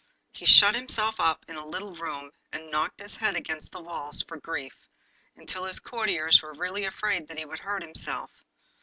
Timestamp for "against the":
3.35-3.83